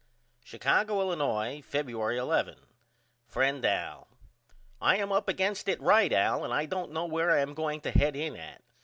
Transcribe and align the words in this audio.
Chicago, 0.43 0.99
Illinois, 0.99 1.61
Febueiy 1.61 2.17
11. 2.17 2.65
FRIEND 3.27 3.63
AL: 3.63 4.07
I 4.81 4.97
am 4.97 5.11
up 5.11 5.27
against 5.29 5.69
it 5.69 5.79
right 5.79 6.11
Al 6.11 6.43
and 6.43 6.51
I 6.51 6.65
don't 6.65 6.91
know 6.91 7.05
where 7.05 7.29
I 7.29 7.41
am 7.41 7.53
going 7.53 7.81
to 7.81 7.91
head 7.91 8.15
in 8.15 8.35
at. 8.35 8.63